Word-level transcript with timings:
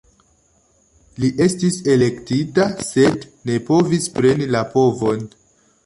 Li 1.23 1.29
estis 1.47 1.77
elektita, 1.97 2.67
sed 2.89 3.31
ne 3.51 3.61
povis 3.71 4.13
preni 4.19 4.53
la 4.57 4.67
povon. 4.77 5.27